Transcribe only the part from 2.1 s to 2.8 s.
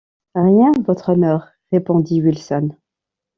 Wilson.